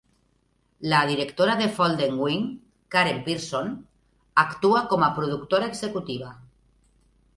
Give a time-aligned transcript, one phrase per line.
[0.93, 2.47] La directora de Folded Wing,
[2.95, 3.69] Karen Pearson,
[4.45, 6.33] actua com a productora executiva.